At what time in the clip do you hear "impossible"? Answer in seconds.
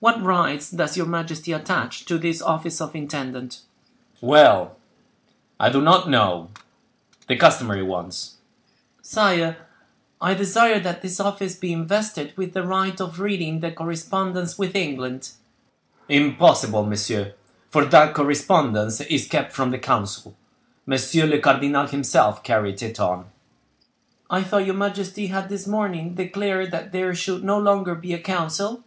16.08-16.84